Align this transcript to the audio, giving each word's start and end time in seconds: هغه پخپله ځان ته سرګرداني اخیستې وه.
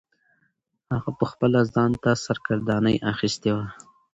هغه 0.93 1.11
پخپله 1.19 1.59
ځان 1.73 1.91
ته 2.03 2.11
سرګرداني 2.25 2.95
اخیستې 3.11 3.51
وه. 3.55 3.65